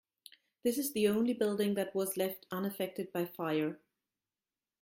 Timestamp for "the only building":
0.93-1.75